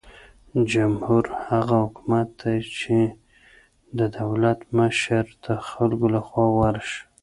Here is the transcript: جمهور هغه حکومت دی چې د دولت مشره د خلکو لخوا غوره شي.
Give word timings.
جمهور 0.71 1.25
هغه 1.47 1.75
حکومت 1.85 2.27
دی 2.41 2.57
چې 2.79 2.97
د 3.97 3.99
دولت 4.19 4.59
مشره 4.77 5.29
د 5.45 5.47
خلکو 5.69 6.05
لخوا 6.15 6.45
غوره 6.55 6.83
شي. 6.89 7.01